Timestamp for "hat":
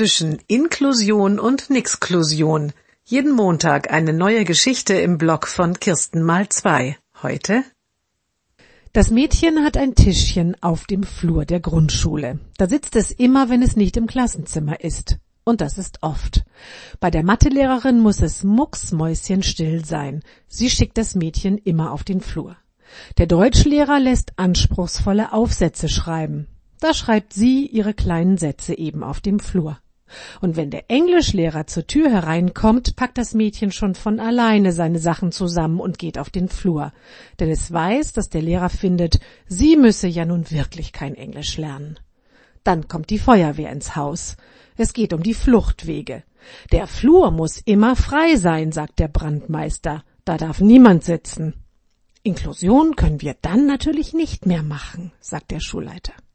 9.62-9.76